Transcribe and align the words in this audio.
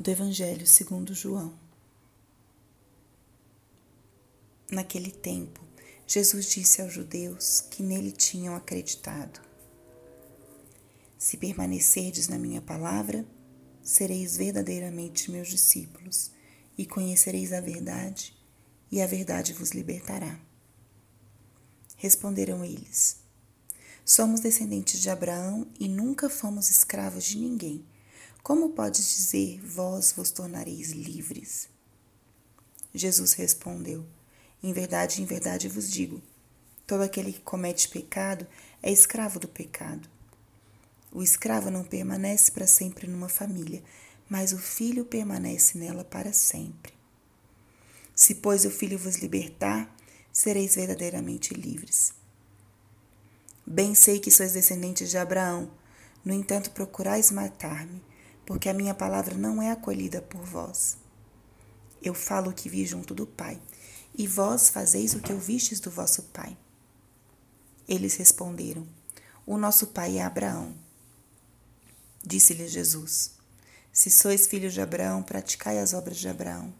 do 0.00 0.10
Evangelho 0.10 0.66
segundo 0.66 1.12
João. 1.12 1.52
Naquele 4.70 5.10
tempo, 5.10 5.60
Jesus 6.06 6.46
disse 6.46 6.80
aos 6.80 6.90
judeus 6.90 7.60
que 7.70 7.82
nele 7.82 8.10
tinham 8.10 8.56
acreditado: 8.56 9.42
Se 11.18 11.36
permanecerdes 11.36 12.28
na 12.28 12.38
minha 12.38 12.62
palavra, 12.62 13.26
sereis 13.82 14.38
verdadeiramente 14.38 15.30
meus 15.30 15.48
discípulos 15.48 16.30
e 16.78 16.86
conhecereis 16.86 17.52
a 17.52 17.60
verdade, 17.60 18.34
e 18.90 19.02
a 19.02 19.06
verdade 19.06 19.52
vos 19.52 19.72
libertará. 19.72 20.40
Responderam 21.98 22.64
eles: 22.64 23.18
Somos 24.02 24.40
descendentes 24.40 24.98
de 25.02 25.10
Abraão 25.10 25.70
e 25.78 25.86
nunca 25.86 26.30
fomos 26.30 26.70
escravos 26.70 27.24
de 27.24 27.36
ninguém. 27.36 27.84
Como 28.42 28.70
podes 28.70 29.06
dizer, 29.06 29.60
vós 29.62 30.12
vos 30.12 30.30
tornareis 30.30 30.92
livres? 30.92 31.68
Jesus 32.94 33.34
respondeu: 33.34 34.06
Em 34.62 34.72
verdade, 34.72 35.20
em 35.20 35.26
verdade 35.26 35.68
vos 35.68 35.90
digo: 35.90 36.22
todo 36.86 37.02
aquele 37.02 37.32
que 37.32 37.40
comete 37.40 37.88
pecado 37.88 38.46
é 38.82 38.90
escravo 38.90 39.38
do 39.38 39.46
pecado. 39.46 40.08
O 41.12 41.22
escravo 41.22 41.70
não 41.70 41.84
permanece 41.84 42.50
para 42.50 42.66
sempre 42.66 43.06
numa 43.06 43.28
família, 43.28 43.82
mas 44.28 44.52
o 44.52 44.58
filho 44.58 45.04
permanece 45.04 45.76
nela 45.76 46.04
para 46.04 46.32
sempre. 46.32 46.94
Se, 48.14 48.36
pois, 48.36 48.64
o 48.64 48.70
filho 48.70 48.98
vos 48.98 49.16
libertar, 49.16 49.94
sereis 50.32 50.76
verdadeiramente 50.76 51.52
livres. 51.52 52.14
Bem 53.66 53.94
sei 53.94 54.18
que 54.18 54.30
sois 54.30 54.52
descendentes 54.52 55.10
de 55.10 55.18
Abraão, 55.18 55.70
no 56.24 56.32
entanto 56.32 56.70
procurais 56.70 57.30
matar-me 57.30 58.09
porque 58.50 58.68
a 58.68 58.74
minha 58.74 58.92
palavra 58.92 59.36
não 59.36 59.62
é 59.62 59.70
acolhida 59.70 60.20
por 60.20 60.40
vós. 60.40 60.96
Eu 62.02 62.12
falo 62.12 62.50
o 62.50 62.52
que 62.52 62.68
vi 62.68 62.84
junto 62.84 63.14
do 63.14 63.24
Pai, 63.24 63.62
e 64.12 64.26
vós 64.26 64.68
fazeis 64.68 65.14
o 65.14 65.20
que 65.20 65.32
ouvistes 65.32 65.78
do 65.78 65.88
vosso 65.88 66.24
Pai. 66.32 66.58
Eles 67.88 68.16
responderam: 68.16 68.84
O 69.46 69.56
nosso 69.56 69.86
pai 69.86 70.18
é 70.18 70.24
Abraão. 70.24 70.74
Disse-lhe 72.26 72.66
Jesus: 72.66 73.34
Se 73.92 74.10
sois 74.10 74.48
filhos 74.48 74.74
de 74.74 74.80
Abraão, 74.80 75.22
praticai 75.22 75.78
as 75.78 75.94
obras 75.94 76.16
de 76.16 76.28
Abraão. 76.28 76.74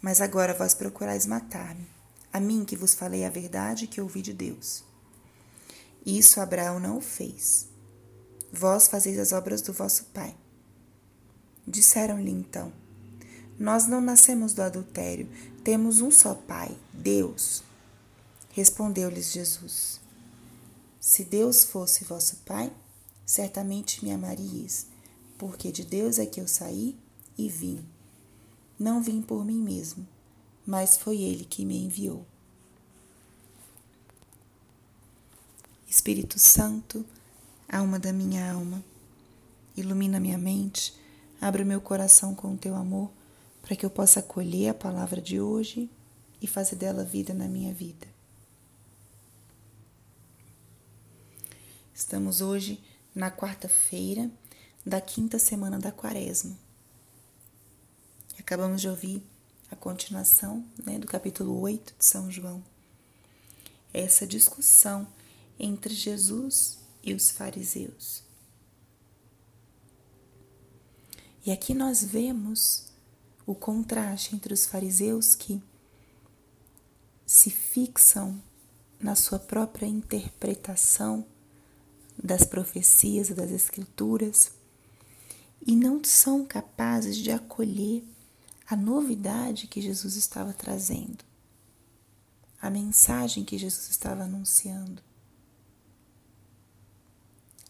Mas 0.00 0.20
agora 0.20 0.54
vós 0.54 0.74
procurais 0.74 1.26
matar-me, 1.26 1.88
a 2.32 2.38
mim 2.38 2.64
que 2.64 2.76
vos 2.76 2.94
falei 2.94 3.24
a 3.24 3.30
verdade 3.30 3.88
que 3.88 4.00
ouvi 4.00 4.22
de 4.22 4.32
Deus. 4.32 4.84
Isso 6.06 6.40
Abraão 6.40 6.78
não 6.78 6.98
o 6.98 7.00
fez. 7.00 7.66
Vós 8.52 8.86
fazeis 8.86 9.18
as 9.18 9.32
obras 9.32 9.60
do 9.60 9.72
vosso 9.72 10.04
pai. 10.14 10.36
Disseram-lhe 11.68 12.30
então: 12.30 12.72
Nós 13.58 13.86
não 13.86 14.00
nascemos 14.00 14.54
do 14.54 14.62
adultério, 14.62 15.28
temos 15.62 16.00
um 16.00 16.10
só 16.10 16.34
Pai, 16.34 16.74
Deus. 16.94 17.62
Respondeu-lhes 18.52 19.30
Jesus: 19.30 20.00
Se 20.98 21.24
Deus 21.24 21.64
fosse 21.64 22.04
vosso 22.04 22.36
Pai, 22.46 22.72
certamente 23.26 24.02
me 24.02 24.10
amarias, 24.10 24.86
porque 25.36 25.70
de 25.70 25.84
Deus 25.84 26.18
é 26.18 26.24
que 26.24 26.40
eu 26.40 26.48
saí 26.48 26.96
e 27.36 27.50
vim. 27.50 27.84
Não 28.78 29.02
vim 29.02 29.20
por 29.20 29.44
mim 29.44 29.60
mesmo, 29.60 30.08
mas 30.66 30.96
foi 30.96 31.20
Ele 31.20 31.44
que 31.44 31.66
me 31.66 31.84
enviou. 31.84 32.24
Espírito 35.86 36.38
Santo, 36.38 37.04
alma 37.68 37.98
da 37.98 38.12
minha 38.12 38.50
alma, 38.52 38.82
ilumina 39.76 40.18
minha 40.18 40.38
mente 40.38 40.96
Abre 41.40 41.62
o 41.62 41.66
meu 41.66 41.80
coração 41.80 42.34
com 42.34 42.54
o 42.54 42.58
teu 42.58 42.74
amor 42.74 43.10
para 43.62 43.76
que 43.76 43.86
eu 43.86 43.90
possa 43.90 44.20
acolher 44.20 44.70
a 44.70 44.74
palavra 44.74 45.20
de 45.20 45.40
hoje 45.40 45.88
e 46.40 46.46
fazer 46.46 46.76
dela 46.76 47.04
vida 47.04 47.32
na 47.32 47.46
minha 47.46 47.72
vida. 47.72 48.06
Estamos 51.94 52.40
hoje 52.40 52.82
na 53.14 53.30
quarta-feira 53.30 54.30
da 54.84 55.00
quinta 55.00 55.38
semana 55.38 55.78
da 55.78 55.92
quaresma. 55.92 56.56
Acabamos 58.38 58.80
de 58.80 58.88
ouvir 58.88 59.22
a 59.70 59.76
continuação 59.76 60.64
né, 60.84 60.98
do 60.98 61.06
capítulo 61.06 61.60
8 61.60 61.94
de 61.98 62.04
São 62.04 62.30
João. 62.30 62.62
Essa 63.92 64.26
discussão 64.26 65.06
entre 65.58 65.94
Jesus 65.94 66.78
e 67.02 67.12
os 67.12 67.30
fariseus. 67.30 68.27
E 71.44 71.50
aqui 71.50 71.74
nós 71.74 72.02
vemos 72.04 72.88
o 73.46 73.54
contraste 73.54 74.34
entre 74.34 74.52
os 74.52 74.66
fariseus 74.66 75.34
que 75.34 75.62
se 77.26 77.50
fixam 77.50 78.42
na 79.00 79.14
sua 79.14 79.38
própria 79.38 79.86
interpretação 79.86 81.24
das 82.22 82.44
profecias 82.44 83.30
das 83.30 83.50
escrituras 83.50 84.52
e 85.66 85.76
não 85.76 86.02
são 86.02 86.44
capazes 86.44 87.16
de 87.16 87.30
acolher 87.30 88.04
a 88.66 88.76
novidade 88.76 89.66
que 89.66 89.80
Jesus 89.80 90.16
estava 90.16 90.52
trazendo, 90.52 91.24
a 92.60 92.68
mensagem 92.68 93.44
que 93.44 93.56
Jesus 93.56 93.88
estava 93.88 94.24
anunciando. 94.24 95.02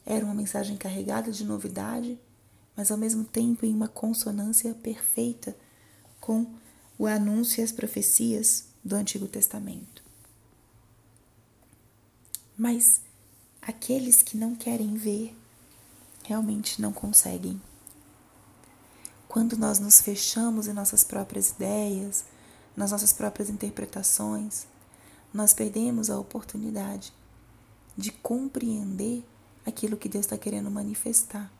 Era 0.05 0.25
uma 0.25 0.35
mensagem 0.35 0.77
carregada 0.77 1.31
de 1.31 1.45
novidade, 1.45 2.19
mas 2.78 2.93
ao 2.93 2.97
mesmo 2.97 3.25
tempo 3.25 3.66
em 3.66 3.75
uma 3.75 3.89
consonância 3.89 4.72
perfeita 4.72 5.56
com 6.21 6.47
o 6.97 7.09
anúncio 7.09 7.61
e 7.61 7.65
as 7.65 7.72
profecias 7.72 8.66
do 8.84 8.94
Antigo 8.94 9.27
Testamento. 9.27 10.00
Mas 12.56 13.00
aqueles 13.61 14.22
que 14.22 14.37
não 14.37 14.55
querem 14.55 14.94
ver 14.94 15.37
realmente 16.22 16.81
não 16.81 16.93
conseguem. 16.93 17.61
Quando 19.27 19.56
nós 19.56 19.81
nos 19.81 20.00
fechamos 20.00 20.69
em 20.69 20.72
nossas 20.72 21.03
próprias 21.03 21.50
ideias, 21.50 22.27
nas 22.77 22.93
nossas 22.93 23.12
próprias 23.12 23.50
interpretações, 23.50 24.69
nós 25.34 25.53
perdemos 25.53 26.11
a 26.11 26.19
oportunidade 26.19 27.12
de 27.97 28.12
compreender 28.12 29.25
aquilo 29.67 29.97
que 29.97 30.09
Deus 30.09 30.27
está 30.27 30.38
querendo 30.38 30.71
manifestar. 30.71 31.58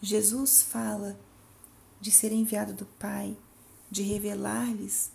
Jesus 0.00 0.62
fala 0.62 1.18
de 2.00 2.10
ser 2.10 2.30
enviado 2.30 2.74
do 2.74 2.84
Pai, 2.84 3.36
de 3.90 4.02
revelar-lhes 4.02 5.10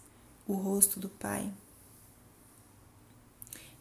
o 0.48 0.54
rosto 0.54 1.00
do 1.00 1.08
Pai. 1.08 1.54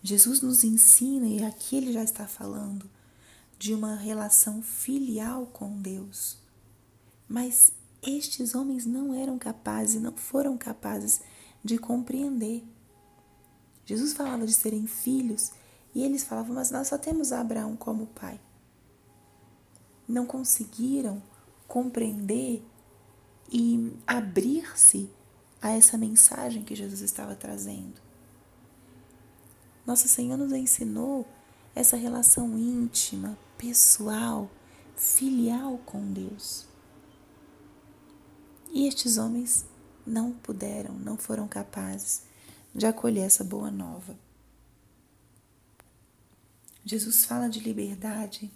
Jesus 0.02 0.42
nos 0.42 0.62
ensina, 0.62 1.26
e 1.26 1.42
aqui 1.42 1.76
ele 1.76 1.92
já 1.92 2.04
está 2.04 2.26
falando, 2.26 2.88
de 3.58 3.74
uma 3.74 3.94
relação 3.94 4.62
filial 4.62 5.46
com 5.46 5.80
Deus. 5.80 6.38
Mas 7.28 7.72
estes 8.02 8.54
homens 8.54 8.84
não 8.84 9.14
eram 9.14 9.38
capazes, 9.38 10.00
não 10.00 10.16
foram 10.16 10.56
capazes 10.56 11.20
de 11.64 11.78
compreender. 11.78 12.62
Jesus 13.86 14.12
falava 14.12 14.46
de 14.46 14.52
serem 14.52 14.86
filhos 14.86 15.50
e 15.94 16.02
eles 16.02 16.24
falavam, 16.24 16.54
mas 16.54 16.70
nós 16.70 16.88
só 16.88 16.96
temos 16.96 17.32
Abraão 17.32 17.76
como 17.76 18.06
pai 18.06 18.40
não 20.10 20.26
conseguiram 20.26 21.22
compreender 21.66 22.62
e 23.50 23.92
abrir-se 24.06 25.08
a 25.62 25.70
essa 25.70 25.96
mensagem 25.96 26.62
que 26.62 26.74
Jesus 26.74 27.00
estava 27.00 27.34
trazendo. 27.34 28.00
Nosso 29.86 30.08
Senhor 30.08 30.36
nos 30.36 30.52
ensinou 30.52 31.26
essa 31.74 31.96
relação 31.96 32.58
íntima, 32.58 33.38
pessoal, 33.56 34.50
filial 34.96 35.78
com 35.78 36.12
Deus. 36.12 36.66
E 38.72 38.86
estes 38.86 39.18
homens 39.18 39.66
não 40.06 40.32
puderam, 40.32 40.94
não 40.94 41.16
foram 41.16 41.46
capazes 41.46 42.22
de 42.74 42.86
acolher 42.86 43.22
essa 43.22 43.44
boa 43.44 43.70
nova. 43.70 44.16
Jesus 46.84 47.24
fala 47.24 47.48
de 47.48 47.60
liberdade 47.60 48.50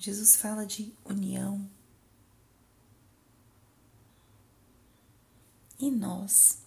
Jesus 0.00 0.34
fala 0.34 0.64
de 0.64 0.94
união. 1.04 1.68
E 5.78 5.90
nós 5.90 6.62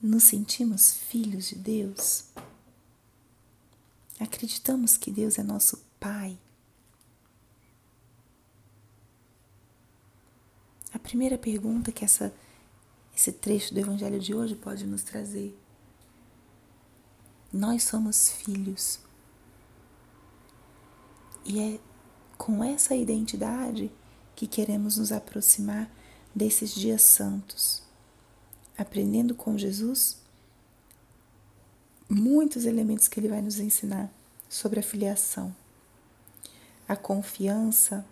nos 0.00 0.22
sentimos 0.22 0.94
filhos 0.94 1.48
de 1.48 1.56
Deus? 1.56 2.24
Acreditamos 4.18 4.96
que 4.96 5.10
Deus 5.10 5.38
é 5.38 5.42
nosso 5.42 5.76
Pai? 6.00 6.38
A 10.94 10.98
primeira 10.98 11.36
pergunta 11.36 11.92
que 11.92 12.06
essa, 12.06 12.34
esse 13.14 13.32
trecho 13.32 13.74
do 13.74 13.80
Evangelho 13.80 14.18
de 14.18 14.34
hoje 14.34 14.56
pode 14.56 14.86
nos 14.86 15.02
trazer. 15.02 15.54
Nós 17.52 17.82
somos 17.82 18.30
filhos 18.30 18.98
e 21.50 21.58
é 21.58 21.80
com 22.38 22.62
essa 22.62 22.94
identidade 22.94 23.90
que 24.36 24.46
queremos 24.46 24.98
nos 24.98 25.10
aproximar 25.10 25.90
desses 26.32 26.72
dias 26.72 27.02
santos, 27.02 27.82
aprendendo 28.78 29.34
com 29.34 29.58
Jesus 29.58 30.18
muitos 32.08 32.66
elementos 32.66 33.08
que 33.08 33.18
ele 33.18 33.28
vai 33.28 33.42
nos 33.42 33.58
ensinar 33.58 34.12
sobre 34.48 34.78
a 34.78 34.82
filiação, 34.82 35.54
a 36.86 36.94
confiança, 36.94 38.06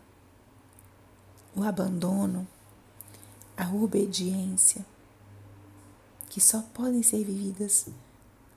o 1.54 1.62
abandono, 1.62 2.46
a 3.56 3.72
obediência, 3.72 4.84
que 6.28 6.40
só 6.40 6.62
podem 6.74 7.04
ser 7.04 7.22
vividas 7.22 7.86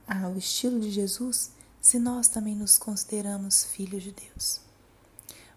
ao 0.08 0.36
estilo 0.36 0.80
de 0.80 0.90
Jesus 0.90 1.52
se 1.80 2.00
nós 2.00 2.26
também 2.26 2.56
nos 2.56 2.78
consideramos 2.78 3.62
filhos 3.62 4.02
de 4.02 4.10
Deus. 4.10 4.71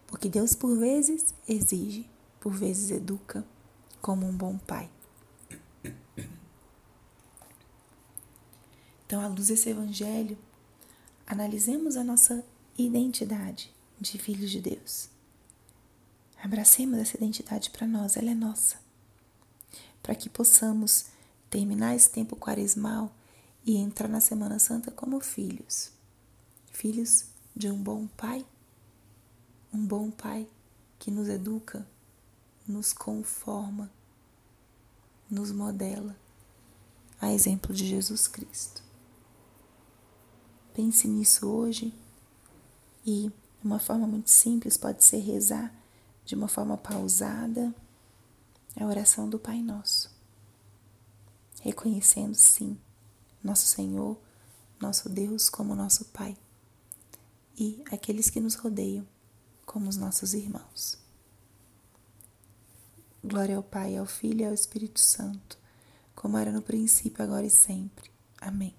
Porque 0.07 0.29
Deus, 0.29 0.55
por 0.55 0.77
vezes, 0.77 1.33
exige, 1.47 2.09
por 2.39 2.53
vezes, 2.53 2.91
educa 2.91 3.45
como 4.01 4.27
um 4.27 4.35
bom 4.35 4.57
pai. 4.57 4.89
Então, 9.05 9.21
à 9.21 9.27
luz 9.27 9.47
desse 9.47 9.69
evangelho, 9.69 10.37
analisemos 11.27 11.95
a 11.95 12.03
nossa 12.03 12.43
identidade 12.77 13.73
de 13.99 14.17
filhos 14.17 14.51
de 14.51 14.59
Deus. 14.59 15.09
Abracemos 16.43 16.99
essa 16.99 17.17
identidade 17.17 17.69
para 17.69 17.87
nós, 17.87 18.17
ela 18.17 18.31
é 18.31 18.35
nossa. 18.35 18.77
Para 20.01 20.15
que 20.15 20.29
possamos 20.29 21.07
terminar 21.49 21.95
esse 21.95 22.09
tempo 22.09 22.35
quaresmal 22.35 23.11
e 23.65 23.77
entrar 23.77 24.07
na 24.07 24.21
Semana 24.21 24.59
Santa 24.59 24.91
como 24.91 25.19
filhos. 25.19 25.91
Filhos 26.71 27.25
de 27.55 27.69
um 27.69 27.81
bom 27.81 28.07
pai. 28.17 28.45
Um 29.75 29.85
bom 29.85 30.09
pai 30.09 30.47
que 30.97 31.11
nos 31.11 31.27
educa, 31.27 31.85
nos 32.65 32.93
conforma, 32.93 33.91
nos 35.29 35.51
modela, 35.51 36.15
a 37.19 37.33
exemplo 37.33 37.73
de 37.73 37.85
Jesus 37.85 38.25
Cristo. 38.25 38.81
Pense 40.73 41.09
nisso 41.09 41.45
hoje 41.49 41.93
e 43.05 43.29
uma 43.61 43.77
forma 43.77 44.07
muito 44.07 44.29
simples 44.29 44.77
pode 44.77 45.03
ser 45.03 45.17
rezar 45.17 45.75
de 46.23 46.35
uma 46.35 46.47
forma 46.47 46.77
pausada 46.77 47.75
a 48.79 48.85
oração 48.85 49.29
do 49.29 49.37
Pai 49.37 49.61
Nosso, 49.61 50.09
reconhecendo 51.59 52.35
sim 52.35 52.79
nosso 53.43 53.67
Senhor, 53.67 54.17
nosso 54.79 55.09
Deus 55.09 55.49
como 55.49 55.75
nosso 55.75 56.05
Pai 56.05 56.37
e 57.59 57.83
aqueles 57.91 58.29
que 58.29 58.39
nos 58.39 58.55
rodeiam 58.55 59.05
como 59.65 59.89
os 59.89 59.97
nossos 59.97 60.33
irmãos. 60.33 60.97
Glória 63.23 63.57
ao 63.57 63.63
Pai, 63.63 63.97
ao 63.97 64.05
Filho 64.05 64.41
e 64.41 64.45
ao 64.45 64.53
Espírito 64.53 64.99
Santo, 64.99 65.57
como 66.13 66.37
era 66.37 66.51
no 66.51 66.61
princípio, 66.61 67.23
agora 67.23 67.45
e 67.45 67.49
sempre. 67.49 68.11
Amém. 68.39 68.75